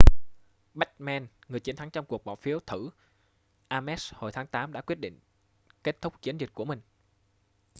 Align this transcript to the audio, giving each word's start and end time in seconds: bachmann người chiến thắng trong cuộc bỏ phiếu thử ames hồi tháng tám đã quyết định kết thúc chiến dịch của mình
bachmann 0.73 1.27
người 1.47 1.59
chiến 1.59 1.75
thắng 1.75 1.89
trong 1.91 2.05
cuộc 2.05 2.25
bỏ 2.25 2.35
phiếu 2.35 2.59
thử 2.59 2.89
ames 3.67 4.13
hồi 4.13 4.31
tháng 4.31 4.47
tám 4.47 4.73
đã 4.73 4.81
quyết 4.81 4.99
định 4.99 5.19
kết 5.83 6.01
thúc 6.01 6.21
chiến 6.21 6.37
dịch 6.37 6.49
của 6.53 6.65
mình 6.65 6.81